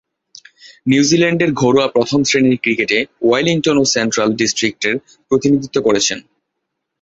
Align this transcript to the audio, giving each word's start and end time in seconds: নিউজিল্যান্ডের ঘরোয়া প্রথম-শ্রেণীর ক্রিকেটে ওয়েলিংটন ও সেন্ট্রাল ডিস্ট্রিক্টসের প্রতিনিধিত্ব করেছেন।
নিউজিল্যান্ডের 0.85 1.51
ঘরোয়া 1.53 1.87
প্রথম-শ্রেণীর 1.87 2.57
ক্রিকেটে 2.63 2.97
ওয়েলিংটন 3.21 3.75
ও 3.77 3.93
সেন্ট্রাল 3.95 4.29
ডিস্ট্রিক্টসের 4.33 4.95
প্রতিনিধিত্ব 5.31 5.77
করেছেন। 5.87 6.19